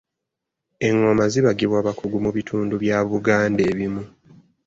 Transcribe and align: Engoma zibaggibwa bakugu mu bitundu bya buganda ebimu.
Engoma 0.87 1.23
zibaggibwa 1.33 1.79
bakugu 1.87 2.17
mu 2.25 2.31
bitundu 2.37 2.73
bya 2.83 2.97
buganda 3.09 3.61
ebimu. 3.71 4.03